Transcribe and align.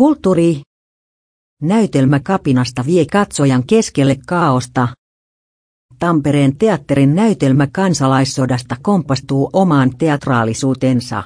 Kulttuuri. 0.00 0.60
Näytelmä 1.62 2.20
kapinasta 2.20 2.84
vie 2.86 3.04
katsojan 3.12 3.66
keskelle 3.66 4.16
kaaosta. 4.26 4.88
Tampereen 5.98 6.56
teatterin 6.56 7.14
näytelmä 7.14 7.66
kansalaissodasta 7.72 8.76
kompastuu 8.82 9.50
omaan 9.52 9.96
teatraalisuutensa. 9.98 11.22